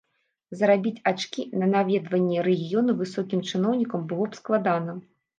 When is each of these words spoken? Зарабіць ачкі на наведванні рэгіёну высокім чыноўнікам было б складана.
Зарабіць 0.59 1.01
ачкі 1.09 1.43
на 1.63 1.67
наведванні 1.73 2.39
рэгіёну 2.47 2.95
высокім 3.01 3.43
чыноўнікам 3.51 4.07
было 4.13 4.25
б 4.31 4.39
складана. 4.41 4.97